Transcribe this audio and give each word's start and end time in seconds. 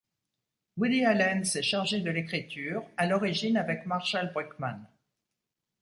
Woody 0.77 1.05
Allen 1.05 1.43
s'est 1.43 1.61
chargé 1.61 2.01
de 2.01 2.09
l'écriture, 2.09 2.83
à 2.97 3.05
l'origine 3.05 3.55
avec 3.55 3.85
Marshall 3.85 4.31
Brickman. 4.33 4.89